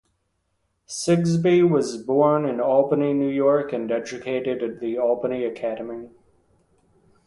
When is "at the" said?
4.63-4.97